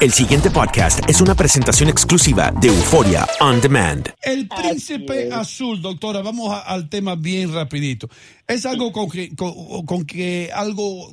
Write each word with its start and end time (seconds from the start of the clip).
El 0.00 0.12
siguiente 0.12 0.50
podcast 0.50 1.00
es 1.10 1.20
una 1.20 1.34
presentación 1.34 1.88
exclusiva 1.88 2.52
de 2.60 2.68
Euforia 2.68 3.26
On 3.40 3.60
Demand. 3.60 4.08
El 4.22 4.46
príncipe 4.46 5.28
azul, 5.32 5.82
doctora, 5.82 6.22
vamos 6.22 6.52
a- 6.52 6.60
al 6.60 6.88
tema 6.88 7.16
bien 7.16 7.52
rapidito. 7.52 8.08
Es 8.46 8.64
algo 8.64 8.92
con 8.92 9.10
que, 9.10 9.34
con, 9.34 9.84
con 9.86 10.04
que 10.04 10.50
algo 10.54 11.10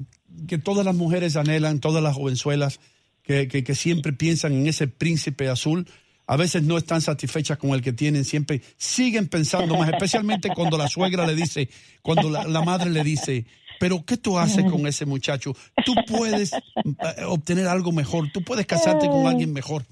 que 0.48 0.60
todas 0.60 0.86
las 0.86 0.94
mujeres 0.94 1.36
anhelan, 1.36 1.80
todas 1.80 2.04
las 2.04 2.16
jovenzuelas 2.16 2.80
que, 3.24 3.48
que- 3.48 3.64
que 3.64 3.74
siempre 3.74 4.14
piensan 4.14 4.54
en 4.54 4.68
ese 4.68 4.88
príncipe 4.88 5.50
azul. 5.50 5.88
A 6.28 6.38
veces 6.38 6.62
no 6.64 6.78
están 6.78 7.02
satisfechas 7.02 7.58
con 7.58 7.72
el 7.72 7.82
que 7.82 7.94
tienen, 7.94 8.24
siempre 8.26 8.62
siguen 8.78 9.28
pensando 9.28 9.78
más, 9.78 9.90
especialmente 9.90 10.50
cuando 10.56 10.76
la 10.78 10.88
suegra 10.88 11.26
le 11.26 11.36
dice, 11.36 11.70
cuando 12.02 12.30
la, 12.32 12.44
la 12.46 12.62
madre 12.64 12.90
le 12.90 13.04
dice, 13.04 13.46
pero 13.80 14.04
¿qué 14.06 14.18
tú 14.18 14.38
haces 14.38 14.70
con 14.70 14.86
ese 14.88 15.06
muchacho? 15.06 15.56
Tú 15.86 15.94
puedes 16.08 16.54
eh, 16.54 16.60
obtener 17.28 17.68
algo 17.68 17.92
mejor, 17.92 18.32
tú 18.32 18.44
puedes 18.44 18.66
casarte 18.66 19.08
con 19.08 19.28
alguien 19.28 19.54
mejor. 19.54 19.86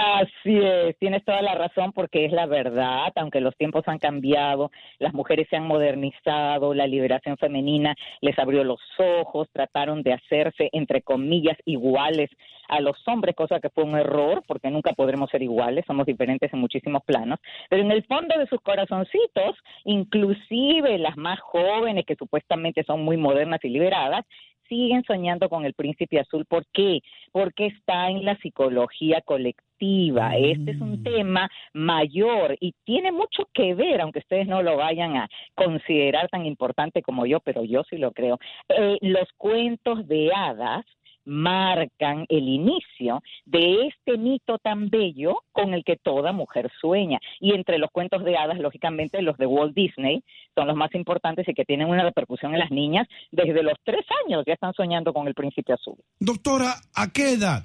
Así 0.00 0.56
es, 0.56 0.96
tienes 0.98 1.24
toda 1.24 1.42
la 1.42 1.56
razón 1.56 1.92
porque 1.92 2.24
es 2.24 2.30
la 2.30 2.46
verdad, 2.46 3.12
aunque 3.16 3.40
los 3.40 3.56
tiempos 3.56 3.82
han 3.88 3.98
cambiado, 3.98 4.70
las 5.00 5.12
mujeres 5.12 5.48
se 5.50 5.56
han 5.56 5.66
modernizado, 5.66 6.72
la 6.72 6.86
liberación 6.86 7.36
femenina 7.36 7.96
les 8.20 8.38
abrió 8.38 8.62
los 8.62 8.78
ojos, 8.96 9.48
trataron 9.52 10.04
de 10.04 10.12
hacerse, 10.12 10.68
entre 10.70 11.02
comillas, 11.02 11.56
iguales 11.64 12.30
a 12.68 12.80
los 12.80 12.96
hombres, 13.08 13.34
cosa 13.34 13.58
que 13.58 13.70
fue 13.70 13.82
un 13.82 13.96
error 13.96 14.44
porque 14.46 14.70
nunca 14.70 14.92
podremos 14.92 15.30
ser 15.30 15.42
iguales, 15.42 15.84
somos 15.84 16.06
diferentes 16.06 16.52
en 16.52 16.60
muchísimos 16.60 17.02
planos, 17.04 17.40
pero 17.68 17.82
en 17.82 17.90
el 17.90 18.04
fondo 18.04 18.38
de 18.38 18.46
sus 18.46 18.60
corazoncitos, 18.60 19.56
inclusive 19.84 20.96
las 20.98 21.16
más 21.16 21.40
jóvenes 21.40 22.06
que 22.06 22.14
supuestamente 22.14 22.84
son 22.84 23.02
muy 23.02 23.16
modernas 23.16 23.58
y 23.64 23.68
liberadas, 23.68 24.24
siguen 24.68 25.02
soñando 25.02 25.48
con 25.48 25.64
el 25.64 25.74
príncipe 25.74 26.20
azul. 26.20 26.44
¿Por 26.44 26.66
qué? 26.72 27.00
Porque 27.32 27.66
está 27.66 28.10
en 28.10 28.24
la 28.24 28.36
psicología 28.36 29.22
colectiva. 29.22 29.67
Este 29.80 30.72
es 30.72 30.80
un 30.80 31.02
tema 31.02 31.50
mayor 31.72 32.56
y 32.60 32.74
tiene 32.84 33.12
mucho 33.12 33.48
que 33.52 33.74
ver, 33.74 34.00
aunque 34.00 34.20
ustedes 34.20 34.46
no 34.46 34.62
lo 34.62 34.76
vayan 34.76 35.16
a 35.16 35.28
considerar 35.54 36.28
tan 36.28 36.46
importante 36.46 37.02
como 37.02 37.26
yo, 37.26 37.40
pero 37.40 37.64
yo 37.64 37.82
sí 37.88 37.96
lo 37.96 38.12
creo. 38.12 38.38
Eh, 38.68 38.98
los 39.02 39.28
cuentos 39.36 40.06
de 40.08 40.30
hadas 40.34 40.84
marcan 41.24 42.24
el 42.30 42.48
inicio 42.48 43.22
de 43.44 43.86
este 43.86 44.16
mito 44.16 44.58
tan 44.58 44.88
bello 44.88 45.42
con 45.52 45.74
el 45.74 45.84
que 45.84 45.96
toda 45.96 46.32
mujer 46.32 46.70
sueña. 46.80 47.20
Y 47.38 47.52
entre 47.52 47.78
los 47.78 47.90
cuentos 47.90 48.24
de 48.24 48.36
hadas, 48.36 48.58
lógicamente, 48.58 49.20
los 49.20 49.36
de 49.36 49.46
Walt 49.46 49.74
Disney 49.74 50.22
son 50.54 50.66
los 50.66 50.76
más 50.76 50.94
importantes 50.94 51.46
y 51.46 51.54
que 51.54 51.66
tienen 51.66 51.88
una 51.88 52.02
repercusión 52.02 52.54
en 52.54 52.60
las 52.60 52.70
niñas. 52.70 53.06
Desde 53.30 53.62
los 53.62 53.74
tres 53.84 54.06
años 54.24 54.44
ya 54.46 54.54
están 54.54 54.72
soñando 54.72 55.12
con 55.12 55.28
el 55.28 55.34
príncipe 55.34 55.74
azul. 55.74 55.96
Doctora, 56.18 56.76
¿a 56.94 57.12
qué 57.12 57.34
edad 57.34 57.64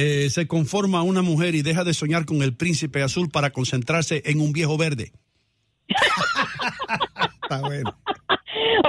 eh, 0.00 0.30
se 0.30 0.46
conforma 0.46 1.02
una 1.02 1.20
mujer 1.20 1.54
y 1.54 1.60
deja 1.60 1.84
de 1.84 1.92
soñar 1.92 2.24
con 2.24 2.40
el 2.42 2.54
príncipe 2.54 3.02
azul 3.02 3.28
para 3.28 3.50
concentrarse 3.50 4.22
en 4.24 4.40
un 4.40 4.52
viejo 4.52 4.78
verde? 4.78 5.12
Está 7.42 7.60
bueno. 7.60 7.94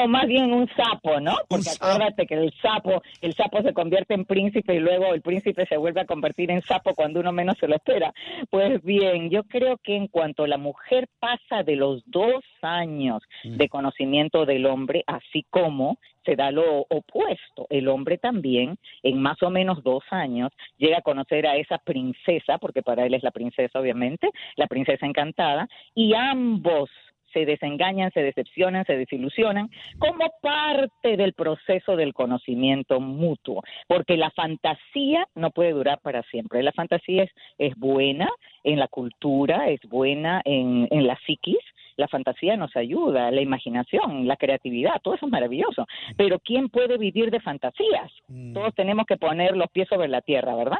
O 0.03 0.07
más 0.07 0.27
bien 0.27 0.53
un 0.53 0.67
sapo, 0.75 1.19
¿no? 1.19 1.35
Porque 1.47 1.69
acuérdate 1.69 2.25
que 2.25 2.35
el 2.35 2.53
sapo, 2.61 3.01
el 3.21 3.33
sapo 3.33 3.61
se 3.61 3.73
convierte 3.73 4.13
en 4.13 4.25
príncipe 4.25 4.75
y 4.75 4.79
luego 4.79 5.13
el 5.13 5.21
príncipe 5.21 5.65
se 5.65 5.77
vuelve 5.77 6.01
a 6.01 6.05
convertir 6.05 6.51
en 6.51 6.61
sapo 6.61 6.93
cuando 6.93 7.19
uno 7.19 7.31
menos 7.31 7.57
se 7.59 7.67
lo 7.67 7.75
espera. 7.75 8.13
Pues 8.49 8.81
bien, 8.83 9.29
yo 9.29 9.43
creo 9.43 9.77
que 9.77 9.95
en 9.95 10.07
cuanto 10.07 10.47
la 10.47 10.57
mujer 10.57 11.07
pasa 11.19 11.63
de 11.63 11.75
los 11.75 12.03
dos 12.05 12.43
años 12.61 13.21
de 13.43 13.69
conocimiento 13.69 14.45
del 14.45 14.65
hombre, 14.65 15.03
así 15.07 15.45
como 15.49 15.97
se 16.25 16.35
da 16.35 16.51
lo 16.51 16.85
opuesto, 16.89 17.65
el 17.69 17.87
hombre 17.87 18.17
también 18.17 18.77
en 19.01 19.21
más 19.21 19.41
o 19.41 19.49
menos 19.49 19.83
dos 19.83 20.03
años 20.11 20.51
llega 20.77 20.99
a 20.99 21.01
conocer 21.01 21.47
a 21.47 21.55
esa 21.55 21.79
princesa, 21.79 22.57
porque 22.59 22.83
para 22.83 23.05
él 23.05 23.13
es 23.13 23.23
la 23.23 23.31
princesa 23.31 23.79
obviamente, 23.79 24.29
la 24.55 24.67
princesa 24.67 25.05
encantada, 25.05 25.67
y 25.95 26.13
ambos 26.13 26.89
se 27.33 27.45
desengañan, 27.45 28.11
se 28.11 28.21
decepcionan, 28.21 28.85
se 28.85 28.97
desilusionan 28.97 29.69
como 29.99 30.31
parte 30.41 31.17
del 31.17 31.33
proceso 31.33 31.95
del 31.95 32.13
conocimiento 32.13 32.99
mutuo, 32.99 33.63
porque 33.87 34.17
la 34.17 34.31
fantasía 34.31 35.27
no 35.35 35.51
puede 35.51 35.71
durar 35.71 35.99
para 36.01 36.23
siempre. 36.23 36.63
La 36.63 36.71
fantasía 36.71 37.23
es, 37.23 37.31
es 37.57 37.75
buena 37.77 38.29
en 38.63 38.79
la 38.79 38.87
cultura, 38.87 39.69
es 39.69 39.81
buena 39.89 40.41
en, 40.45 40.87
en 40.91 41.07
la 41.07 41.17
psiquis, 41.25 41.59
la 41.97 42.07
fantasía 42.07 42.57
nos 42.57 42.75
ayuda, 42.75 43.31
la 43.31 43.41
imaginación, 43.41 44.27
la 44.27 44.37
creatividad, 44.37 45.01
todo 45.01 45.15
eso 45.15 45.25
es 45.25 45.31
maravilloso. 45.31 45.85
Pero 46.17 46.39
¿quién 46.39 46.69
puede 46.69 46.97
vivir 46.97 47.31
de 47.31 47.39
fantasías? 47.39 48.11
Todos 48.53 48.73
tenemos 48.75 49.05
que 49.05 49.17
poner 49.17 49.55
los 49.55 49.69
pies 49.71 49.87
sobre 49.87 50.07
la 50.07 50.21
tierra, 50.21 50.55
¿verdad? 50.55 50.79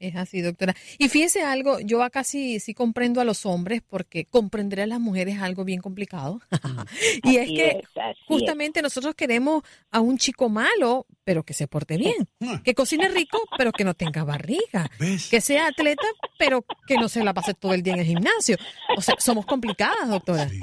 Es 0.00 0.16
así, 0.16 0.40
doctora. 0.40 0.74
Y 0.96 1.10
fíjese 1.10 1.42
algo, 1.42 1.78
yo 1.78 2.02
acá 2.02 2.24
sí, 2.24 2.58
sí 2.58 2.72
comprendo 2.72 3.20
a 3.20 3.24
los 3.24 3.44
hombres 3.44 3.82
porque 3.86 4.24
comprender 4.24 4.80
a 4.80 4.86
las 4.86 4.98
mujeres 4.98 5.36
es 5.36 5.42
algo 5.42 5.62
bien 5.62 5.82
complicado. 5.82 6.40
y 7.22 7.36
es 7.36 7.46
que 7.48 7.68
es, 7.68 7.76
así 7.96 8.10
es. 8.10 8.26
justamente 8.26 8.80
nosotros 8.80 9.14
queremos 9.14 9.62
a 9.90 10.00
un 10.00 10.16
chico 10.16 10.48
malo, 10.48 11.06
pero 11.22 11.42
que 11.42 11.52
se 11.52 11.68
porte 11.68 11.98
bien. 11.98 12.26
Que 12.64 12.74
cocine 12.74 13.10
rico, 13.10 13.38
pero 13.58 13.72
que 13.72 13.84
no 13.84 13.92
tenga 13.92 14.24
barriga. 14.24 14.90
¿Ves? 14.98 15.28
Que 15.28 15.42
sea 15.42 15.66
atleta, 15.66 16.06
pero 16.38 16.64
que 16.86 16.96
no 16.96 17.10
se 17.10 17.22
la 17.22 17.34
pase 17.34 17.52
todo 17.52 17.74
el 17.74 17.82
día 17.82 17.92
en 17.92 18.00
el 18.00 18.06
gimnasio. 18.06 18.56
O 18.96 19.02
sea, 19.02 19.16
somos 19.18 19.44
complicadas, 19.44 20.08
doctora. 20.08 20.48
Sí, 20.48 20.58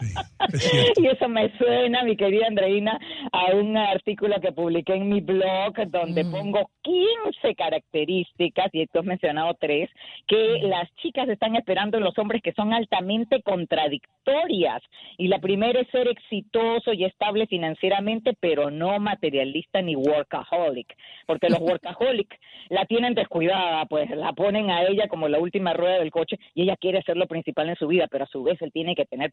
sí, 0.00 0.06
es 0.52 0.62
cierto. 0.62 1.02
Y 1.02 1.06
eso 1.06 1.28
me 1.28 1.56
suena, 1.58 2.02
mi 2.02 2.16
querida 2.16 2.46
Andreina, 2.46 2.98
a 3.32 3.54
un 3.54 3.76
artículo 3.76 4.40
que 4.40 4.52
publiqué 4.52 4.94
en 4.94 5.08
mi 5.08 5.20
blog 5.20 5.74
donde 5.88 6.24
pongo 6.24 6.70
15 6.82 7.54
características, 7.54 8.68
y 8.72 8.86
tú 8.86 9.00
has 9.00 9.04
mencionado 9.04 9.54
tres, 9.58 9.90
que 10.26 10.60
las 10.62 10.92
chicas 10.96 11.28
están 11.28 11.56
esperando 11.56 11.98
en 11.98 12.04
los 12.04 12.18
hombres 12.18 12.42
que 12.42 12.52
son 12.52 12.72
altamente 12.72 13.42
contradictorias. 13.42 14.82
Y 15.18 15.28
la 15.28 15.38
primera 15.38 15.80
es 15.80 15.88
ser 15.88 16.08
exitoso 16.08 16.92
y 16.92 17.04
estable 17.04 17.46
financieramente, 17.46 18.34
pero 18.38 18.70
no 18.70 18.98
materialista 18.98 19.82
ni 19.82 19.96
workaholic. 19.96 20.94
Porque 21.26 21.48
los 21.48 21.60
workaholic 21.60 22.38
la 22.68 22.86
tienen 22.86 23.14
descuidada, 23.14 23.84
pues 23.86 24.10
la 24.10 24.32
ponen 24.32 24.70
a 24.70 24.82
ella 24.84 25.08
como 25.08 25.28
la 25.28 25.38
última 25.38 25.72
rueda 25.72 25.98
del 25.98 26.10
coche 26.10 26.38
y 26.54 26.62
ella 26.62 26.76
quiere 26.76 27.02
ser 27.02 27.16
lo 27.16 27.26
principal 27.26 27.68
en 27.68 27.76
su 27.76 27.86
vida, 27.86 28.06
pero 28.10 28.24
a 28.24 28.28
su 28.28 28.42
vez 28.42 28.60
él 28.62 28.72
tiene 28.72 28.94
que 28.94 29.04
tener 29.04 29.32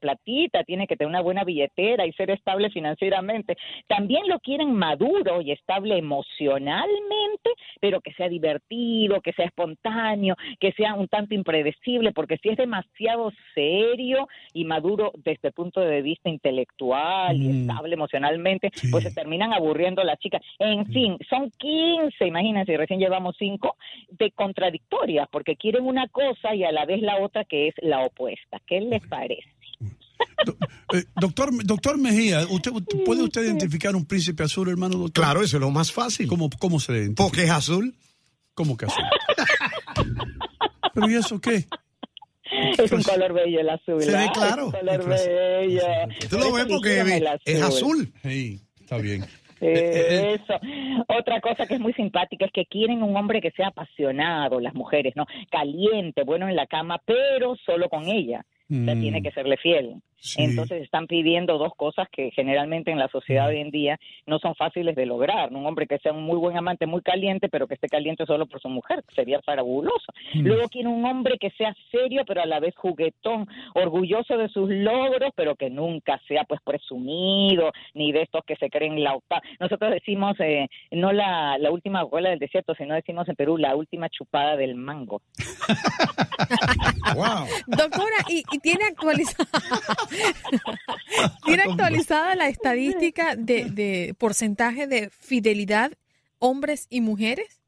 tiene 0.65 0.87
que 0.87 0.95
tener 0.95 1.09
una 1.09 1.21
buena 1.21 1.43
billetera 1.43 2.05
y 2.05 2.13
ser 2.13 2.31
estable 2.31 2.69
financieramente. 2.69 3.55
También 3.87 4.27
lo 4.27 4.39
quieren 4.39 4.73
maduro 4.73 5.41
y 5.41 5.51
estable 5.51 5.97
emocionalmente, 5.97 7.51
pero 7.79 8.01
que 8.01 8.13
sea 8.13 8.29
divertido, 8.29 9.21
que 9.21 9.33
sea 9.33 9.45
espontáneo, 9.45 10.35
que 10.59 10.71
sea 10.73 10.93
un 10.95 11.07
tanto 11.07 11.33
impredecible, 11.33 12.11
porque 12.11 12.37
si 12.37 12.49
es 12.49 12.57
demasiado 12.57 13.31
serio 13.53 14.27
y 14.53 14.65
maduro 14.65 15.11
desde 15.15 15.49
el 15.49 15.53
punto 15.53 15.81
de 15.81 16.01
vista 16.01 16.29
intelectual 16.29 17.35
y 17.37 17.47
Mm. 17.47 17.61
estable 17.69 17.93
emocionalmente, 17.93 18.69
Sí. 18.73 18.89
pues 18.91 19.03
se 19.03 19.11
terminan 19.11 19.53
aburriendo 19.53 20.03
las 20.03 20.19
chicas. 20.19 20.41
En 20.59 20.85
fin, 20.87 21.17
son 21.29 21.51
15, 21.57 22.25
imagínense, 22.27 22.75
recién 22.77 22.99
llevamos 22.99 23.35
5, 23.37 23.75
de 24.09 24.31
contradictorias, 24.31 25.27
porque 25.29 25.55
quieren 25.55 25.85
una 25.85 26.07
cosa 26.07 26.53
y 26.55 26.63
a 26.63 26.71
la 26.71 26.85
vez 26.85 27.01
la 27.01 27.17
otra 27.19 27.45
que 27.45 27.67
es 27.67 27.75
la 27.81 28.03
opuesta. 28.05 28.59
¿Qué 28.65 28.81
les 28.81 29.01
parece? 29.07 29.49
Do- 30.45 30.55
eh, 30.97 31.03
doctor, 31.19 31.49
doctor 31.65 31.97
Mejía, 31.97 32.45
¿usted, 32.49 32.71
¿puede 33.05 33.23
usted 33.23 33.43
identificar 33.43 33.95
un 33.95 34.05
príncipe 34.05 34.43
azul, 34.43 34.69
hermano 34.69 34.97
doctor? 34.97 35.23
Claro, 35.23 35.41
eso 35.43 35.57
es 35.57 35.61
lo 35.61 35.69
más 35.71 35.91
fácil. 35.91 36.27
¿Cómo, 36.27 36.49
cómo 36.59 36.79
se 36.79 36.91
le 36.93 36.97
identifica? 36.99 37.23
Porque 37.23 37.43
es 37.43 37.51
azul. 37.51 37.95
¿Cómo 38.53 38.75
que 38.77 38.85
azul? 38.85 39.03
¿Pero 40.93 41.09
y 41.09 41.15
eso 41.15 41.39
qué? 41.39 41.65
Es 42.77 42.91
un 42.91 43.03
color 43.03 43.33
bello 43.33 43.59
el 43.59 43.69
azul. 43.69 44.01
Se 44.01 44.11
ve 44.11 44.29
claro. 44.33 44.67
Es 44.69 44.73
un 44.73 44.79
color 44.79 45.07
bello. 45.07 45.81
Tú 46.29 46.37
lo 46.39 46.51
ves 46.53 46.65
porque 46.65 47.23
es 47.45 47.61
azul. 47.61 48.11
Sí, 48.23 48.59
está 48.79 48.97
bien. 48.97 49.23
Eh, 49.23 49.27
Eh, 49.61 50.39
Eso. 50.41 50.53
Otra 51.19 51.41
cosa 51.41 51.65
que 51.67 51.73
es 51.75 51.79
muy 51.81 51.91
simpática 51.93 52.45
es 52.45 52.51
que 52.53 52.65
quieren 52.65 53.03
un 53.03 53.15
hombre 53.17 53.41
que 53.41 53.51
sea 53.51 53.67
apasionado, 53.67 54.59
las 54.61 54.73
mujeres, 54.73 55.13
¿no? 55.17 55.25
Caliente, 55.51 56.23
bueno 56.23 56.47
en 56.47 56.55
la 56.55 56.65
cama, 56.65 57.01
pero 57.05 57.55
solo 57.65 57.89
con 57.89 58.05
ella. 58.07 58.45
O 58.71 58.85
sea, 58.85 58.95
Mm. 58.95 59.01
tiene 59.01 59.21
que 59.21 59.31
serle 59.31 59.57
fiel. 59.57 59.95
Sí. 60.21 60.43
Entonces 60.43 60.83
están 60.83 61.07
pidiendo 61.07 61.57
dos 61.57 61.73
cosas 61.75 62.07
que 62.11 62.31
generalmente 62.31 62.91
en 62.91 62.99
la 62.99 63.07
sociedad 63.07 63.47
hoy 63.47 63.59
en 63.59 63.71
día 63.71 63.99
no 64.25 64.39
son 64.39 64.55
fáciles 64.55 64.95
de 64.95 65.05
lograr. 65.05 65.51
Un 65.53 65.65
hombre 65.65 65.87
que 65.87 65.97
sea 65.99 66.11
un 66.11 66.23
muy 66.23 66.37
buen 66.37 66.57
amante, 66.57 66.85
muy 66.85 67.01
caliente, 67.01 67.49
pero 67.49 67.67
que 67.67 67.75
esté 67.75 67.87
caliente 67.87 68.25
solo 68.25 68.45
por 68.45 68.61
su 68.61 68.69
mujer, 68.69 69.03
sería 69.15 69.41
fabuloso. 69.41 70.11
Mm. 70.33 70.41
Luego 70.41 70.69
quiere 70.69 70.89
un 70.89 71.05
hombre 71.05 71.37
que 71.39 71.51
sea 71.51 71.73
serio, 71.91 72.23
pero 72.27 72.41
a 72.41 72.45
la 72.45 72.59
vez 72.59 72.75
juguetón, 72.75 73.47
orgulloso 73.75 74.37
de 74.37 74.49
sus 74.49 74.69
logros, 74.69 75.31
pero 75.35 75.55
que 75.55 75.69
nunca 75.69 76.19
sea 76.27 76.43
pues 76.43 76.61
presumido, 76.61 77.71
ni 77.93 78.11
de 78.11 78.23
estos 78.23 78.43
que 78.45 78.55
se 78.55 78.69
creen 78.69 79.03
la 79.03 79.15
octava. 79.15 79.41
Nosotros 79.59 79.91
decimos, 79.91 80.35
eh, 80.39 80.67
no 80.91 81.11
la, 81.11 81.57
la 81.57 81.71
última 81.71 82.05
cola 82.07 82.29
del 82.29 82.39
desierto, 82.39 82.75
sino 82.75 82.93
decimos 82.93 83.27
en 83.29 83.35
Perú, 83.35 83.57
la 83.57 83.75
última 83.75 84.09
chupada 84.09 84.55
del 84.57 84.75
mango. 84.75 85.21
Wow. 87.15 87.47
Doctora, 87.67 88.17
y, 88.29 88.43
y 88.51 88.59
tiene 88.59 88.85
actualizada 88.85 89.47
tiene 91.45 91.63
actualizada 91.63 92.35
la 92.35 92.47
estadística 92.47 93.35
de, 93.35 93.65
de 93.65 94.15
porcentaje 94.17 94.87
de 94.87 95.09
fidelidad 95.09 95.91
hombres 96.39 96.87
y 96.89 97.01
mujeres. 97.01 97.59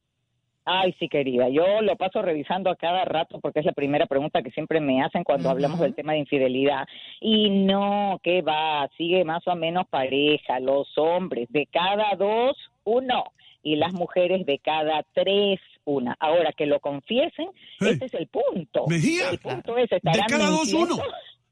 Ay, 0.63 0.95
sí, 0.99 1.09
querida. 1.09 1.49
Yo 1.49 1.81
lo 1.81 1.95
paso 1.95 2.21
revisando 2.21 2.69
a 2.69 2.75
cada 2.75 3.03
rato 3.03 3.39
porque 3.41 3.59
es 3.59 3.65
la 3.65 3.71
primera 3.71 4.05
pregunta 4.05 4.43
que 4.43 4.51
siempre 4.51 4.79
me 4.79 5.01
hacen 5.03 5.23
cuando 5.23 5.49
hablamos 5.49 5.79
del 5.79 5.95
tema 5.95 6.13
de 6.13 6.19
infidelidad. 6.19 6.87
Y 7.19 7.49
no, 7.49 8.19
¿qué 8.23 8.41
va? 8.43 8.87
Sigue 8.95 9.23
más 9.25 9.45
o 9.47 9.55
menos 9.55 9.87
pareja. 9.89 10.59
Los 10.59 10.87
hombres 10.97 11.47
de 11.49 11.65
cada 11.65 12.15
dos, 12.15 12.55
uno. 12.83 13.23
Y 13.63 13.75
las 13.75 13.91
mujeres 13.93 14.45
de 14.45 14.59
cada 14.59 15.03
tres, 15.13 15.59
una. 15.83 16.15
Ahora 16.19 16.51
que 16.55 16.67
lo 16.67 16.79
confiesen, 16.79 17.47
Hey. 17.79 17.89
este 17.93 18.05
es 18.05 18.13
el 18.13 18.27
punto. 18.27 18.85
Mejía, 18.87 19.31
El 19.31 19.39
punto 19.39 19.77
es, 19.77 19.89
de 19.89 19.97
¿estarán 19.97 20.27
cada 20.27 20.47
dos, 20.47 20.71
uno. 20.73 20.95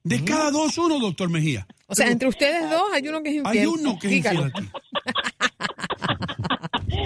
De 0.10 0.24
cada 0.26 0.50
dos, 0.50 0.76
uno, 0.80 0.98
doctor 1.00 1.30
Mejía. 1.30 1.68
O 1.86 1.94
sea, 1.94 2.08
entre 2.08 2.28
ustedes 2.28 2.68
dos 2.70 2.82
hay 2.94 3.08
uno 3.08 3.22
que 3.22 3.30
es 3.30 3.36
infiel. 3.36 3.58
Hay 3.60 3.66
uno 3.68 4.00
que 4.00 4.08
es 4.08 4.14
Dígalo. 4.14 4.46
infiel 4.48 4.66
aquí. 4.66 4.72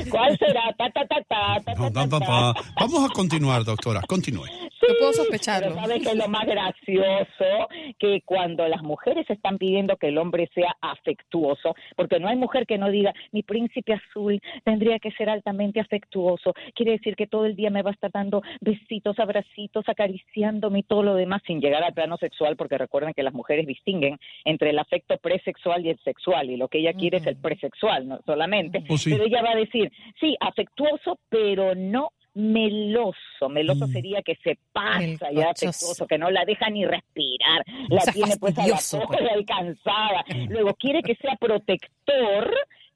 ¿Cuál 0.09 0.38
será? 0.38 0.61
Ta, 0.77 0.89
ta, 0.89 1.05
ta, 1.07 1.17
ta, 1.27 1.59
ta, 1.65 1.73
Pa, 1.75 1.75
ta, 1.75 1.77
pa, 1.91 1.91
pa, 1.91 2.07
ta, 2.07 2.19
pa. 2.19 2.53
ta. 2.53 2.61
Vamos 2.79 3.09
a 3.09 3.13
continuar, 3.13 3.65
doctora. 3.65 4.01
Continúe. 4.07 4.45
No 4.45 4.69
puedo 5.00 5.01
Pero 5.11 5.13
sospecharlo. 5.13 5.75
¿sabes 5.75 6.01
qué 6.01 6.09
es 6.11 6.15
lo 6.15 6.27
más 6.29 6.45
gracioso? 6.45 7.67
Que 8.03 8.19
cuando 8.25 8.67
las 8.67 8.83
mujeres 8.83 9.29
están 9.29 9.57
pidiendo 9.57 9.95
que 9.95 10.09
el 10.09 10.17
hombre 10.17 10.50
sea 10.53 10.75
afectuoso, 10.81 11.73
porque 11.95 12.19
no 12.19 12.27
hay 12.27 12.35
mujer 12.35 12.65
que 12.65 12.77
no 12.77 12.89
diga, 12.89 13.13
mi 13.31 13.44
príncipe 13.44 13.94
azul 13.94 14.41
tendría 14.65 15.00
que 15.00 15.11
ser 15.11 15.29
altamente 15.29 15.79
afectuoso, 15.79 16.53
quiere 16.75 16.91
decir 16.91 17.15
que 17.15 17.27
todo 17.27 17.45
el 17.45 17.55
día 17.55 17.69
me 17.69 17.81
va 17.81 17.91
a 17.91 17.94
estar 17.94 18.11
dando 18.11 18.41
besitos, 18.59 19.17
abracitos, 19.19 19.88
acariciándome 19.88 20.79
y 20.79 20.83
todo 20.83 21.01
lo 21.01 21.15
demás 21.15 21.44
sin 21.47 21.61
llegar 21.61 21.81
al 21.81 21.94
plano 21.94 22.17
sexual, 22.17 22.57
porque 22.57 22.77
recuerden 22.77 23.13
que 23.13 23.23
las 23.23 23.33
mujeres 23.33 23.65
distinguen 23.67 24.19
entre 24.44 24.71
el 24.71 24.79
afecto 24.79 25.15
presexual 25.15 25.85
y 25.85 25.91
el 25.91 25.99
sexual, 25.99 26.49
y 26.49 26.57
lo 26.57 26.67
que 26.67 26.79
ella 26.79 26.91
quiere 26.91 27.19
es 27.19 27.25
el 27.25 27.38
presexual, 27.38 28.06
no 28.06 28.19
solamente. 28.25 28.83
Pues 28.85 29.03
sí. 29.03 29.11
Pero 29.11 29.23
ella 29.23 29.41
va 29.41 29.51
a 29.51 29.56
decir, 29.56 29.89
sí, 30.19 30.35
afectuoso, 30.41 31.19
pero 31.29 31.73
no 31.73 32.09
meloso. 32.33 33.50
Meloso 33.50 33.88
Mm. 33.88 33.91
sería 33.91 34.21
que 34.21 34.35
se 34.44 34.57
pasa 34.71 35.31
ya 35.31 35.51
afectuoso, 35.51 36.07
que 36.07 36.18
no 36.18 36.31
la 36.31 36.45
deja 36.45 36.69
ni 36.69 36.85
respirar, 36.85 37.63
la 37.89 38.01
sea, 38.01 38.13
tiene 38.13 38.38
pues 38.38 38.57
a 38.57 38.68
la 38.68 38.75
pues. 38.75 39.39
y 39.39 39.45
cansada. 39.45 40.25
Luego 40.50 40.74
quiere 40.75 41.01
que 41.03 41.15
sea 41.15 41.35
protector, 41.39 42.53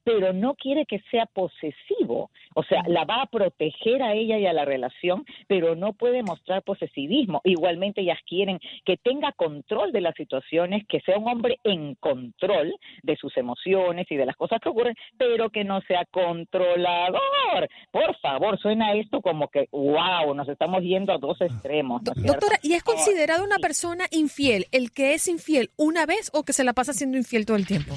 pero 0.07 0.31
no 0.31 0.56
quiere 0.56 0.86
que 0.86 1.01
sea 1.12 1.25
posesivo. 1.25 2.31
O 2.56 2.63
sea, 2.63 2.81
la 2.88 3.04
va 3.04 3.24
a 3.24 3.25
proteger 3.25 4.01
a 4.01 4.13
ella 4.13 4.38
y 4.38 4.45
a 4.45 4.54
la 4.54 4.63
relación, 4.63 5.25
pero 5.48 5.75
no 5.75 5.92
puede 5.92 6.24
mostrar 6.24 6.63
posesivismo. 6.63 7.42
Igualmente 7.44 8.00
ellas 8.00 8.19
quieren 8.25 8.57
que 8.86 8.95
tenga 8.95 9.33
control 9.33 9.92
de 9.92 10.00
las 10.00 10.15
situaciones, 10.15 10.88
que 10.88 11.01
sea 11.01 11.18
un 11.18 11.27
hombre 11.27 11.59
en 11.65 11.95
control 11.95 12.74
de 13.04 13.18
sus 13.18 13.36
emociones 13.36 14.07
y 14.09 14.15
de 14.15 14.25
las 14.25 14.38
cosas 14.38 14.62
que 14.62 14.69
ocurren, 14.69 14.95
pero 15.18 15.50
que 15.50 15.65
no 15.65 15.81
sea 15.81 16.06
controlador. 16.10 17.68
Por 17.92 18.18
favor, 18.21 18.57
suena 18.60 18.94
esto 18.94 19.19
como 19.19 19.50
que, 19.50 19.68
wow, 19.74 20.33
nos 20.33 20.48
estamos 20.48 20.83
yendo 20.83 21.12
a 21.12 21.18
dos 21.18 21.42
extremos. 21.42 22.01
Doctora, 22.06 22.60
¿y 22.63 22.75
es 22.75 22.83
considerado 22.83 23.44
una 23.44 23.57
persona 23.57 24.06
infiel 24.12 24.68
el 24.71 24.94
que 24.94 25.15
es 25.15 25.27
infiel 25.27 25.71
una 25.75 26.06
vez 26.06 26.31
o 26.33 26.44
que 26.44 26.53
se 26.53 26.63
la 26.63 26.71
pasa 26.71 26.94
siendo 26.94 27.18
infiel 27.18 27.45
todo 27.45 27.57
el 27.57 27.68
tiempo? 27.68 27.94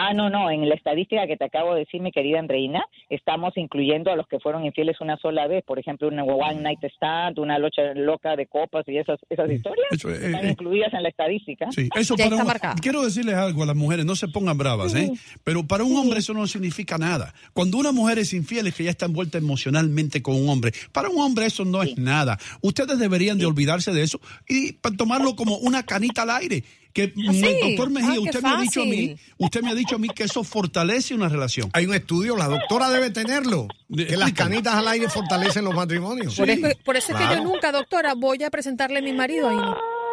Ah, 0.00 0.14
no, 0.14 0.30
no, 0.30 0.48
en 0.48 0.68
la 0.68 0.76
estadística 0.76 1.26
que 1.26 1.36
te 1.36 1.44
acabo 1.46 1.74
de 1.74 1.80
decir, 1.80 2.00
mi 2.00 2.12
querida 2.12 2.38
Andreina, 2.38 2.84
estamos 3.10 3.56
incluyendo 3.56 4.12
a 4.12 4.16
los 4.16 4.28
que 4.28 4.38
fueron 4.38 4.64
infieles 4.64 5.00
una 5.00 5.16
sola 5.16 5.48
vez, 5.48 5.64
por 5.64 5.80
ejemplo, 5.80 6.06
una 6.06 6.22
one 6.22 6.60
night 6.62 6.78
stand, 6.94 7.36
una 7.40 7.58
locha 7.58 7.82
loca 7.94 8.36
de 8.36 8.46
copas 8.46 8.84
y 8.86 8.96
esas 8.96 9.18
esas 9.28 9.50
historias 9.50 9.86
Eso, 9.90 10.08
eh, 10.10 10.26
están 10.26 10.46
eh, 10.46 10.50
incluidas 10.50 10.92
en 10.94 11.02
la 11.02 11.08
estadística. 11.08 11.66
Sí, 11.72 11.88
eso 11.96 12.14
Ya 12.16 12.24
para 12.26 12.36
está 12.36 12.42
un- 12.44 12.46
marcado. 12.46 12.74
quiero 12.80 13.02
decirles 13.02 13.34
algo 13.34 13.64
a 13.64 13.66
las 13.66 13.74
mujeres, 13.74 14.06
no 14.06 14.14
se 14.14 14.28
pongan 14.28 14.56
bravas, 14.56 14.94
¿eh? 14.94 15.10
Pero 15.42 15.66
para 15.66 15.82
un 15.82 15.96
hombre 15.96 16.20
eso 16.20 16.32
no 16.32 16.46
significa 16.46 16.96
nada. 16.96 17.34
Cuando 17.52 17.76
una 17.78 17.90
mujer 17.90 18.20
es 18.20 18.32
infiel 18.34 18.68
es 18.68 18.76
que 18.76 18.84
ya 18.84 18.90
está 18.90 19.06
envuelta 19.06 19.38
emocionalmente 19.38 20.22
con 20.22 20.36
un 20.36 20.48
hombre. 20.48 20.70
Para 20.92 21.08
un 21.08 21.20
hombre 21.20 21.46
eso 21.46 21.64
no 21.64 21.82
es 21.82 21.98
nada. 21.98 22.38
Ustedes 22.62 23.00
deberían 23.00 23.36
de 23.38 23.46
olvidarse 23.46 23.92
de 23.92 24.02
eso 24.04 24.20
y 24.48 24.74
tomarlo 24.96 25.34
como 25.34 25.56
una 25.58 25.82
canita 25.82 26.22
al 26.22 26.30
aire. 26.30 26.62
Que 26.98 27.12
Ah, 27.28 27.32
sí. 27.32 27.58
doctor 27.62 27.90
Mejía, 27.90 28.14
Ah, 28.16 28.20
usted 28.20 28.42
me 28.42 28.48
ha 28.48 28.60
dicho 28.60 28.82
a 28.82 28.84
mí, 28.84 29.16
usted 29.36 29.62
me 29.62 29.70
ha 29.70 29.74
dicho 29.74 29.94
a 29.94 29.98
mí 30.00 30.08
que 30.08 30.24
eso 30.24 30.42
fortalece 30.42 31.14
una 31.14 31.28
relación. 31.28 31.70
Hay 31.72 31.86
un 31.86 31.94
estudio, 31.94 32.36
la 32.36 32.48
doctora 32.48 32.90
debe 32.90 33.10
tenerlo, 33.10 33.68
que 33.94 34.16
las 34.16 34.32
canitas 34.32 34.74
al 34.74 34.88
aire 34.88 35.08
fortalecen 35.08 35.64
los 35.64 35.74
matrimonios. 35.76 36.34
Por 36.34 36.50
eso, 36.50 36.66
por 36.84 36.96
eso 36.96 37.12
es 37.12 37.18
que 37.18 37.24
yo 37.36 37.44
nunca, 37.44 37.70
doctora, 37.70 38.14
voy 38.14 38.42
a 38.42 38.50
presentarle 38.50 38.98
a 38.98 39.02
mi 39.02 39.12
marido 39.12 39.48
ahí. 39.48 39.56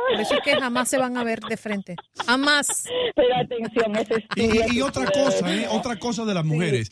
Por 0.09 0.19
eso 0.21 0.33
es 0.35 0.41
que 0.43 0.55
jamás 0.59 0.89
se 0.89 0.97
van 0.97 1.17
a 1.17 1.23
ver 1.23 1.39
de 1.41 1.57
frente. 1.57 1.95
Jamás. 2.25 2.83
Pero 3.15 3.35
atención, 3.35 3.95
ese 3.95 4.25
Y, 4.35 4.77
y 4.77 4.81
otra 4.81 5.05
cosa, 5.11 5.53
¿eh? 5.53 5.67
otra 5.69 5.97
cosa 5.97 6.25
de 6.25 6.33
las 6.33 6.45
mujeres. 6.45 6.91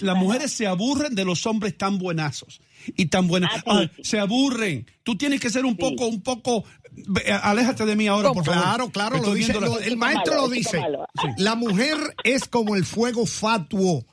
Las 0.00 0.16
mujeres 0.16 0.52
se 0.52 0.66
aburren 0.66 1.14
de 1.14 1.24
los 1.24 1.46
hombres 1.46 1.76
tan 1.76 1.98
buenazos 1.98 2.60
y 2.96 3.06
tan 3.06 3.28
buenas. 3.28 3.52
Ah, 3.66 3.82
sí, 3.82 3.90
sí. 3.96 4.04
se 4.04 4.18
aburren. 4.18 4.86
Tú 5.02 5.16
tienes 5.16 5.40
que 5.40 5.50
ser 5.50 5.64
un 5.64 5.76
poco, 5.76 6.06
un 6.06 6.22
poco. 6.22 6.64
Aléjate 7.42 7.86
de 7.86 7.96
mí 7.96 8.06
ahora, 8.08 8.32
por 8.32 8.44
favor. 8.44 8.62
Claro, 8.62 8.90
claro, 8.90 9.18
lo 9.18 9.34
dice, 9.34 9.54
lo- 9.60 9.78
el 9.80 9.96
maestro 9.96 10.34
malo, 10.34 10.46
lo 10.46 10.52
dice. 10.52 10.82
La 11.38 11.54
mujer 11.54 11.96
es 12.24 12.46
como 12.48 12.74
el 12.76 12.84
fuego 12.84 13.24
fatuo. 13.26 14.04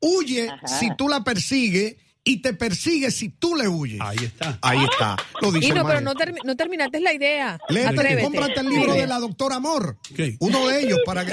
Huye 0.00 0.48
Ajá. 0.50 0.66
si 0.68 0.94
tú 0.96 1.08
la 1.08 1.24
persigues 1.24 1.96
y 2.26 2.42
te 2.42 2.52
persigue 2.52 3.10
si 3.12 3.28
tú 3.30 3.54
le 3.54 3.68
huyes. 3.68 4.00
Ahí 4.02 4.16
está. 4.20 4.58
Ahí 4.60 4.82
está. 4.84 5.16
Lo 5.40 5.52
dice 5.52 5.68
Y 5.68 5.70
no, 5.70 5.86
pero 5.86 6.00
no, 6.00 6.12
termi- 6.12 6.42
no 6.44 6.56
terminaste 6.56 7.00
la 7.00 7.14
idea. 7.14 7.56
Léete, 7.68 8.20
cómprate 8.22 8.60
el 8.60 8.68
libro 8.68 8.92
de 8.94 9.06
la 9.06 9.18
doctora 9.20 9.56
Amor. 9.56 9.96
¿Qué? 10.14 10.36
Uno 10.40 10.66
de 10.66 10.80
ellos, 10.82 10.98
para 11.06 11.24
que 11.24 11.32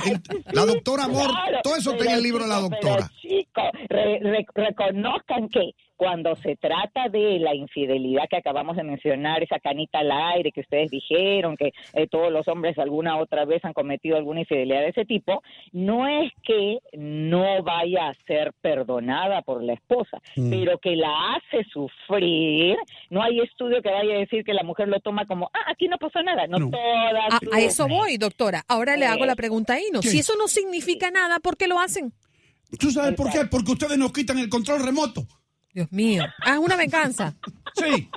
la 0.52 0.66
doctora 0.66 1.06
Amor, 1.06 1.28
Claro, 1.32 1.58
todo 1.64 1.76
eso 1.76 1.94
tenía 1.96 2.16
el 2.16 2.24
libro 2.24 2.44
de 2.44 2.50
la 2.50 2.60
doctora. 2.60 3.12
Chicos, 3.22 3.64
re- 3.90 4.20
re- 4.22 4.46
reconozcan 4.54 5.50
que 5.50 5.72
cuando 6.04 6.36
se 6.36 6.56
trata 6.58 7.08
de 7.10 7.40
la 7.40 7.56
infidelidad 7.56 8.24
que 8.30 8.36
acabamos 8.38 8.76
de 8.76 8.84
mencionar, 8.84 9.42
esa 9.42 9.60
canita 9.60 10.00
al 10.00 10.12
aire 10.12 10.52
que 10.52 10.60
ustedes 10.62 10.92
dijeron, 10.92 11.56
que 11.56 11.72
eh, 11.94 12.08
todos 12.08 12.32
los 12.32 12.48
hombres 12.50 12.78
alguna 12.78 13.18
otra 13.18 13.46
vez 13.46 13.64
han 13.64 13.72
cometido 13.74 14.18
alguna 14.18 14.42
infidelidad 14.42 14.82
de 14.82 14.90
ese 14.90 15.06
tipo, 15.06 15.42
no 15.72 16.08
es 16.08 16.32
que 16.44 16.80
no 16.94 17.64
vaya 17.64 18.10
a 18.10 18.14
ser 18.28 18.52
perdonada 18.62 19.42
por 19.44 19.64
la 19.64 19.74
esposa, 19.74 20.22
Mm. 20.36 20.50
pero 20.50 20.78
que 20.80 20.96
la 20.96 21.36
hace 21.36 21.64
sufrir. 21.72 22.76
No 23.10 23.24
hay 23.24 23.40
estudio 23.40 23.82
que 23.82 23.90
vaya 23.92 24.16
a 24.16 24.20
decir 24.20 24.44
que 24.44 24.54
la 24.54 24.64
mujer 24.64 24.88
lo 24.90 25.00
toma 25.00 25.26
como, 25.26 25.50
ah, 25.54 25.72
aquí 25.72 25.88
no 25.88 25.98
pasó 25.98 26.22
nada. 26.22 26.48
No, 26.48 26.60
No. 26.60 26.70
todas. 26.70 27.34
A, 27.52 27.56
a 27.56 27.60
eso 27.62 27.88
voy, 27.88 28.18
doctora. 28.18 28.64
Ahora 28.68 28.98
le 28.98 29.06
hago 29.06 29.26
la 29.26 29.36
pregunta 29.36 29.76
a 29.76 29.80
Ino. 29.80 30.02
¿Qué? 30.02 30.10
Si 30.10 30.20
eso 30.20 30.34
no 30.38 30.48
significa 30.48 31.12
nada, 31.12 31.40
¿por 31.40 31.56
qué 31.58 31.68
lo 31.68 31.80
hacen? 31.80 32.12
¿Tú 32.80 32.90
sabes 32.92 33.14
por 33.16 33.32
qué? 33.32 33.46
Porque 33.50 33.72
ustedes 33.74 33.98
nos 33.98 34.12
quitan 34.12 34.40
el 34.40 34.50
control 34.50 34.84
remoto. 34.84 35.22
Dios 35.74 35.92
mío. 35.92 36.24
Ah, 36.46 36.54
es 36.54 36.60
una 36.60 36.76
venganza. 36.76 37.34
Sí. 37.76 38.10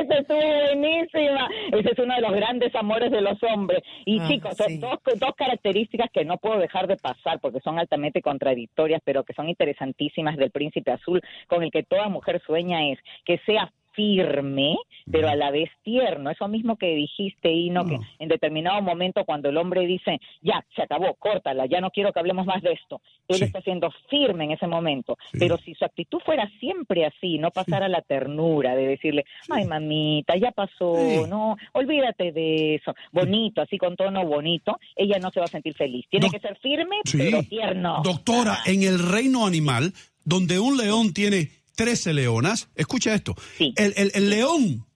Esa 0.00 0.18
estuvo 0.18 0.38
buenísima. 0.38 1.48
Ese 1.72 1.92
es 1.92 1.98
uno 1.98 2.14
de 2.14 2.20
los 2.22 2.32
grandes 2.32 2.74
amores 2.74 3.10
de 3.10 3.20
los 3.20 3.40
hombres. 3.42 3.82
Y 4.04 4.18
Ah, 4.20 4.26
chicos, 4.28 4.56
son 4.56 4.68
sí. 4.68 4.78
dos, 4.78 4.98
dos 5.18 5.34
características 5.36 6.08
que 6.12 6.24
no 6.24 6.38
puedo 6.38 6.58
dejar 6.58 6.86
de 6.86 6.96
pasar 6.96 7.40
porque 7.40 7.60
son 7.60 7.78
altamente 7.78 8.22
contradictorias, 8.22 9.00
pero 9.04 9.24
que 9.24 9.34
son 9.34 9.48
interesantísimas 9.48 10.36
del 10.36 10.50
príncipe 10.50 10.92
azul, 10.92 11.20
con 11.48 11.62
el 11.62 11.70
que 11.70 11.82
toda 11.82 12.08
mujer 12.08 12.40
sueña 12.46 12.90
es 12.90 12.98
que 13.24 13.38
sea 13.46 13.72
firme, 13.96 14.76
pero 15.10 15.28
a 15.28 15.34
la 15.34 15.50
vez 15.50 15.70
tierno. 15.82 16.30
Eso 16.30 16.46
mismo 16.46 16.76
que 16.76 16.94
dijiste, 16.94 17.50
Ino, 17.50 17.84
que 17.84 17.98
No. 17.98 18.04
en 18.20 18.28
determinado 18.28 18.80
momento 18.82 19.24
cuando 19.24 19.48
el 19.48 19.56
hombre 19.56 19.86
dice, 19.86 20.20
ya, 20.42 20.64
se 20.76 20.82
acabó, 20.82 21.14
córtala, 21.14 21.66
ya 21.66 21.80
no 21.80 21.90
quiero 21.90 22.12
que 22.12 22.20
hablemos 22.20 22.46
más 22.46 22.62
de 22.62 22.72
esto, 22.72 23.00
él 23.26 23.38
Sí. 23.38 23.44
está 23.44 23.60
siendo 23.62 23.90
firme 24.10 24.44
en 24.44 24.50
ese 24.52 24.66
momento. 24.66 25.16
Sí. 25.32 25.38
Pero 25.40 25.56
si 25.58 25.74
su 25.74 25.84
actitud 25.84 26.18
fuera 26.24 26.48
siempre 26.60 27.06
así, 27.06 27.38
no 27.38 27.50
pasara 27.50 27.88
la 27.88 28.02
ternura 28.02 28.76
de 28.76 28.86
decirle, 28.86 29.24
ay 29.48 29.64
mamita, 29.64 30.36
ya 30.36 30.52
pasó, 30.52 31.26
no, 31.28 31.56
olvídate 31.72 32.32
de 32.32 32.74
eso, 32.76 32.94
bonito, 33.12 33.62
así 33.62 33.78
con 33.78 33.96
tono 33.96 34.24
bonito, 34.26 34.78
ella 34.94 35.18
no 35.18 35.30
se 35.30 35.40
va 35.40 35.44
a 35.46 35.48
sentir 35.48 35.74
feliz. 35.74 36.04
Tiene 36.10 36.30
que 36.30 36.38
ser 36.40 36.56
firme, 36.58 36.96
pero 37.16 37.42
tierno. 37.42 38.02
Doctora, 38.04 38.58
en 38.66 38.82
el 38.82 38.98
reino 38.98 39.46
animal, 39.46 39.92
donde 40.24 40.58
un 40.58 40.76
león 40.76 41.14
tiene 41.14 41.48
13 41.76 42.12
leonas, 42.14 42.68
escucha 42.74 43.14
esto, 43.14 43.36
Sí. 43.58 43.72
el, 43.76 43.94
el- 43.96 44.10
el 44.14 44.30
león 44.30 44.86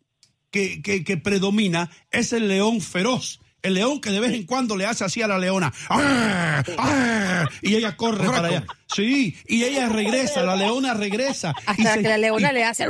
que, 0.51 0.83
que- 0.83 1.05
que 1.05 1.17
predomina 1.17 1.91
es 2.11 2.33
el 2.33 2.49
león 2.49 2.81
feroz. 2.81 3.39
El 3.63 3.75
león 3.75 4.01
que 4.01 4.11
de 4.11 4.21
vez 4.21 4.33
en 4.33 4.45
cuando 4.47 4.75
le 4.75 4.87
hace 4.87 5.05
así 5.05 5.21
a 5.21 5.29
la 5.29 5.39
leona. 5.39 5.71
¡Ah! 5.91 6.63
¡Ah! 6.79 7.47
Y 7.61 7.75
ella 7.77 7.95
corre 7.97 8.27
para 8.27 8.49
allá. 8.49 8.67
Sí, 8.94 9.35
y 9.47 9.64
ella 9.64 9.88
regresa, 9.88 10.42
la 10.42 10.56
leona 10.56 10.94
regresa. 10.94 11.54
y 11.66 11.70
Hasta 11.70 11.94
se- 11.94 12.02
que 12.02 12.09
la 12.09 12.18
leona 12.18 12.50
y- 12.50 12.54
le 12.54 12.64
hace 12.64 12.87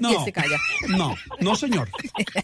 No, 0.00 0.10
y 0.12 0.16
se 0.24 0.32
calla. 0.32 0.56
no, 0.96 1.14
no, 1.40 1.54
señor. 1.54 1.88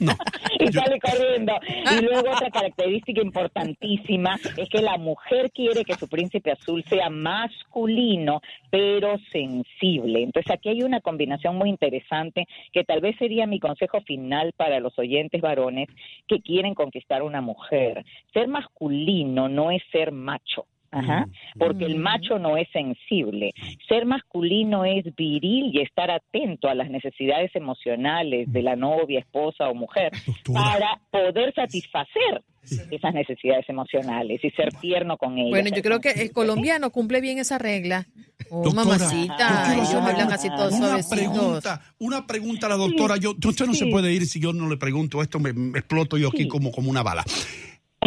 No. 0.00 0.12
y 0.58 0.72
sale 0.72 0.98
corriendo. 1.00 1.52
Y 1.98 2.02
luego 2.02 2.30
otra 2.30 2.50
característica 2.50 3.20
importantísima 3.22 4.38
es 4.56 4.68
que 4.68 4.82
la 4.82 4.98
mujer 4.98 5.50
quiere 5.52 5.84
que 5.84 5.94
su 5.94 6.08
príncipe 6.08 6.52
azul 6.52 6.84
sea 6.88 7.08
masculino, 7.10 8.40
pero 8.70 9.16
sensible. 9.32 10.22
Entonces 10.22 10.50
aquí 10.52 10.68
hay 10.68 10.82
una 10.82 11.00
combinación 11.00 11.56
muy 11.56 11.70
interesante 11.70 12.46
que 12.72 12.84
tal 12.84 13.00
vez 13.00 13.16
sería 13.18 13.46
mi 13.46 13.58
consejo 13.60 14.00
final 14.02 14.52
para 14.56 14.80
los 14.80 14.98
oyentes 14.98 15.40
varones 15.40 15.88
que 16.28 16.40
quieren 16.40 16.74
conquistar 16.74 17.22
una 17.22 17.40
mujer. 17.40 18.04
Ser 18.32 18.48
masculino 18.48 19.48
no 19.48 19.70
es 19.70 19.82
ser 19.92 20.12
macho. 20.12 20.66
Ajá, 20.92 21.28
porque 21.56 21.84
el 21.84 21.96
macho 21.96 22.38
no 22.38 22.56
es 22.56 22.68
sensible. 22.72 23.52
Ser 23.88 24.06
masculino 24.06 24.84
es 24.84 25.04
viril 25.14 25.70
y 25.72 25.82
estar 25.82 26.10
atento 26.10 26.68
a 26.68 26.74
las 26.74 26.90
necesidades 26.90 27.54
emocionales 27.54 28.52
de 28.52 28.62
la 28.62 28.74
novia, 28.74 29.20
esposa 29.20 29.68
o 29.68 29.74
mujer 29.74 30.10
para 30.52 31.00
poder 31.10 31.54
satisfacer 31.54 32.42
esas 32.90 33.14
necesidades 33.14 33.68
emocionales 33.68 34.40
y 34.42 34.50
ser 34.50 34.72
tierno 34.80 35.16
con 35.16 35.38
ellas. 35.38 35.50
Bueno, 35.50 35.70
yo 35.74 35.82
creo 35.82 36.00
que 36.00 36.10
el 36.10 36.32
colombiano 36.32 36.90
cumple 36.90 37.20
bien 37.20 37.38
esa 37.38 37.58
regla. 37.58 38.06
Oh, 38.50 38.70
mamacita, 38.72 39.74
ellos 39.74 39.94
hablan 39.94 40.32
así 40.32 40.48
todos 40.48 40.74
una 40.74 40.98
pregunta, 41.08 41.80
una 41.98 42.26
pregunta 42.26 42.66
a 42.66 42.70
la 42.70 42.76
doctora. 42.76 43.16
Yo, 43.16 43.30
usted 43.30 43.66
no 43.66 43.74
se 43.74 43.86
puede 43.86 44.12
ir 44.12 44.26
si 44.26 44.40
yo 44.40 44.52
no 44.52 44.68
le 44.68 44.76
pregunto 44.76 45.22
esto, 45.22 45.38
me, 45.38 45.50
exploto 45.78 46.18
yo 46.18 46.28
aquí 46.28 46.48
como, 46.48 46.72
como 46.72 46.90
una 46.90 47.02
bala. 47.02 47.24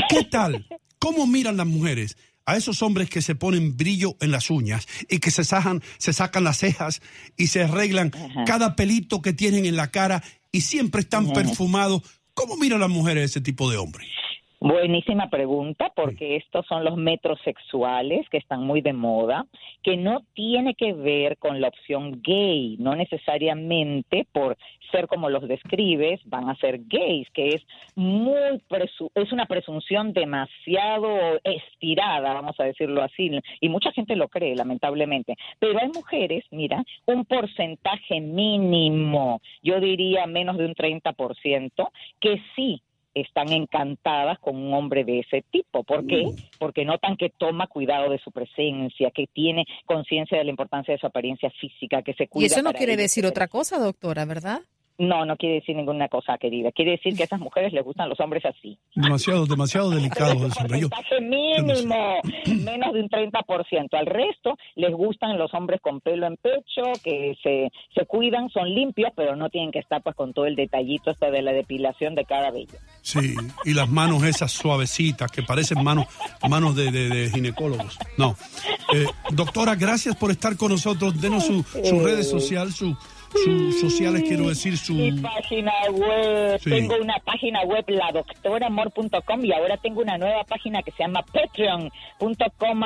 ¿Qué 0.09 0.23
tal? 0.25 0.65
¿Cómo 0.99 1.27
miran 1.27 1.57
las 1.57 1.67
mujeres? 1.67 2.17
A 2.45 2.57
esos 2.57 2.81
hombres 2.81 3.09
que 3.09 3.21
se 3.21 3.35
ponen 3.35 3.77
brillo 3.77 4.15
en 4.19 4.31
las 4.31 4.49
uñas 4.49 4.87
y 5.09 5.19
que 5.19 5.31
se 5.31 5.43
sacan, 5.43 5.81
se 5.97 6.13
sacan 6.13 6.43
las 6.43 6.57
cejas 6.57 7.01
y 7.37 7.47
se 7.47 7.63
arreglan 7.63 8.11
cada 8.45 8.75
pelito 8.75 9.21
que 9.21 9.33
tienen 9.33 9.65
en 9.65 9.75
la 9.75 9.91
cara 9.91 10.23
y 10.51 10.61
siempre 10.61 11.01
están 11.01 11.31
perfumados. 11.31 12.01
¿Cómo 12.33 12.57
miran 12.57 12.79
las 12.79 12.89
mujeres 12.89 13.31
ese 13.31 13.41
tipo 13.41 13.69
de 13.69 13.77
hombres? 13.77 14.07
Buenísima 14.63 15.29
pregunta, 15.29 15.91
porque 15.93 16.37
estos 16.37 16.65
son 16.67 16.85
los 16.85 16.95
metrosexuales 16.95 18.29
que 18.29 18.37
están 18.37 18.63
muy 18.63 18.79
de 18.79 18.93
moda, 18.93 19.45
que 19.83 19.97
no 19.97 20.21
tiene 20.33 20.73
que 20.73 20.93
ver 20.93 21.37
con 21.37 21.59
la 21.59 21.67
opción 21.67 22.21
gay, 22.21 22.77
no 22.79 22.95
necesariamente 22.95 24.25
por 24.31 24.55
ser 24.89 25.07
como 25.07 25.29
los 25.29 25.49
describes 25.49 26.21
van 26.27 26.49
a 26.49 26.55
ser 26.55 26.79
gays, 26.85 27.29
que 27.31 27.49
es 27.49 27.61
muy 27.95 28.61
es 29.15 29.31
una 29.33 29.47
presunción 29.47 30.13
demasiado 30.13 31.41
estirada, 31.43 32.33
vamos 32.33 32.57
a 32.57 32.63
decirlo 32.63 33.03
así, 33.03 33.31
y 33.59 33.67
mucha 33.67 33.91
gente 33.91 34.15
lo 34.15 34.29
cree, 34.29 34.55
lamentablemente. 34.55 35.35
Pero 35.59 35.77
hay 35.77 35.89
mujeres, 35.93 36.45
mira, 36.51 36.81
un 37.05 37.25
porcentaje 37.25 38.21
mínimo, 38.21 39.41
yo 39.61 39.81
diría 39.81 40.25
menos 40.25 40.57
de 40.57 40.67
un 40.67 40.73
30%, 40.73 41.89
que 42.21 42.41
sí 42.55 42.81
están 43.13 43.51
encantadas 43.51 44.39
con 44.39 44.55
un 44.55 44.73
hombre 44.73 45.03
de 45.03 45.19
ese 45.19 45.43
tipo. 45.51 45.83
¿Por 45.83 46.05
qué? 46.07 46.25
Mm. 46.25 46.35
Porque 46.59 46.85
notan 46.85 47.17
que 47.17 47.29
toma 47.29 47.67
cuidado 47.67 48.09
de 48.09 48.19
su 48.19 48.31
presencia, 48.31 49.11
que 49.11 49.27
tiene 49.27 49.65
conciencia 49.85 50.37
de 50.37 50.43
la 50.43 50.49
importancia 50.49 50.93
de 50.93 50.99
su 50.99 51.07
apariencia 51.07 51.51
física, 51.59 52.01
que 52.01 52.13
se 52.13 52.27
cuida. 52.27 52.43
Y 52.43 52.47
eso 52.47 52.61
no 52.61 52.73
quiere 52.73 52.97
decir 52.97 53.25
otra 53.25 53.47
cosa, 53.47 53.77
doctora, 53.77 54.25
¿verdad? 54.25 54.61
No, 54.97 55.25
no 55.25 55.35
quiere 55.37 55.55
decir 55.55 55.75
ninguna 55.75 56.07
cosa, 56.07 56.37
querida. 56.37 56.71
Quiere 56.71 56.91
decir 56.91 57.15
que 57.15 57.23
a 57.23 57.25
esas 57.25 57.39
mujeres 57.39 57.73
les 57.73 57.83
gustan 57.83 58.09
los 58.09 58.19
hombres 58.19 58.45
así. 58.45 58.77
Demasiado, 58.95 59.45
demasiado 59.45 59.89
delicado 59.89 60.33
eso. 60.45 60.59
porcentaje 60.59 61.21
mínimo, 61.21 62.21
menos 62.63 62.93
de 62.93 63.01
un 63.01 63.09
30%. 63.09 63.87
Al 63.91 64.05
resto 64.05 64.55
les 64.75 64.93
gustan 64.93 65.37
los 65.37 65.51
hombres 65.53 65.81
con 65.81 65.99
pelo 65.99 66.27
en 66.27 66.37
pecho, 66.37 66.83
que 67.03 67.35
se, 67.41 67.71
se 67.95 68.05
cuidan, 68.05 68.49
son 68.49 68.69
limpios, 68.69 69.11
pero 69.15 69.35
no 69.35 69.49
tienen 69.49 69.71
que 69.71 69.79
estar 69.79 70.03
pues 70.03 70.15
con 70.15 70.33
todo 70.33 70.45
el 70.45 70.55
detallito 70.55 71.09
hasta 71.09 71.31
de 71.31 71.41
la 71.41 71.53
depilación 71.53 72.13
de 72.13 72.25
cada 72.25 72.51
vello. 72.51 72.77
Sí, 73.01 73.35
y 73.65 73.73
las 73.73 73.89
manos 73.89 74.23
esas 74.23 74.51
suavecitas 74.51 75.31
que 75.31 75.41
parecen 75.41 75.83
manos, 75.83 76.05
manos 76.47 76.75
de, 76.75 76.91
de, 76.91 77.29
ginecólogos. 77.31 77.97
No. 78.17 78.35
Eh, 78.93 79.05
doctora, 79.31 79.75
gracias 79.75 80.15
por 80.15 80.29
estar 80.31 80.55
con 80.55 80.71
nosotros. 80.71 81.19
Denos 81.19 81.45
su, 81.45 81.63
su 81.63 81.99
redes 81.99 82.29
sociales, 82.29 82.75
su 82.75 82.95
sus 83.43 83.79
sociales, 83.79 84.23
quiero 84.27 84.47
decir 84.47 84.77
su... 84.77 84.93
Mi 84.93 85.11
página 85.11 85.71
web, 85.91 86.59
tengo 86.63 86.95
una 87.01 87.17
página 87.19 87.63
web, 87.63 87.83
ladoctoramor.com 87.87 89.45
y 89.45 89.51
ahora 89.53 89.77
tengo 89.77 90.01
una 90.01 90.17
nueva 90.17 90.43
página 90.43 90.81
que 90.83 90.91
se 90.91 91.03
llama 91.03 91.23
patreon.com 91.23 92.81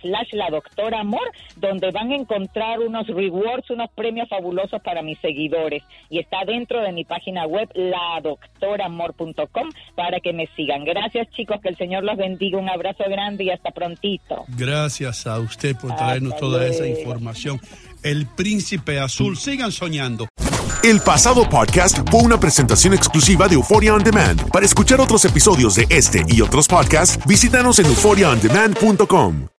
slash 0.00 0.32
la 0.32 0.50
doctora 0.50 1.00
amor, 1.00 1.30
donde 1.56 1.90
van 1.90 2.12
a 2.12 2.16
encontrar 2.16 2.80
unos 2.80 3.06
rewards, 3.08 3.70
unos 3.70 3.90
premios 3.90 4.28
fabulosos 4.28 4.80
para 4.82 5.02
mis 5.02 5.18
seguidores 5.20 5.82
y 6.10 6.18
está 6.18 6.44
dentro 6.46 6.80
de 6.80 6.92
mi 6.92 7.04
página 7.04 7.46
web, 7.46 7.68
ladoctoramor.com, 7.74 9.70
para 9.94 10.20
que 10.20 10.32
me 10.32 10.46
sigan. 10.56 10.84
Gracias 10.84 11.30
chicos, 11.30 11.60
que 11.60 11.68
el 11.68 11.76
Señor 11.76 12.04
los 12.04 12.16
bendiga, 12.16 12.58
un 12.58 12.68
abrazo 12.68 13.04
grande 13.08 13.44
y 13.44 13.50
hasta 13.50 13.70
prontito. 13.70 14.44
Gracias 14.48 15.26
a 15.26 15.38
usted 15.38 15.76
por 15.76 15.94
traernos 15.96 16.36
toda 16.36 16.66
esa 16.66 16.86
información. 16.86 17.60
El 18.02 18.26
Príncipe 18.26 19.00
Azul. 19.00 19.36
Sigan 19.36 19.72
soñando. 19.72 20.28
El 20.82 21.00
pasado 21.00 21.48
podcast 21.48 21.98
fue 22.10 22.22
una 22.22 22.40
presentación 22.40 22.92
exclusiva 22.92 23.46
de 23.46 23.54
Euphoria 23.54 23.94
On 23.94 24.02
Demand. 24.02 24.50
Para 24.50 24.66
escuchar 24.66 25.00
otros 25.00 25.24
episodios 25.24 25.76
de 25.76 25.86
este 25.88 26.24
y 26.26 26.40
otros 26.40 26.66
podcasts, 26.66 27.18
visítanos 27.26 27.78
en 27.78 27.86
euphoriaondemand.com. 27.86 29.51